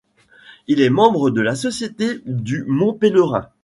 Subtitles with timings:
[0.65, 3.49] Il est membre de la Société du Mont Pèlerin.